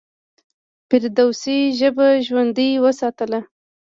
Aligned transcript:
فردوسي 0.87 1.57
ژبه 1.79 2.07
ژوندۍ 2.25 2.71
وساتله. 2.83 3.39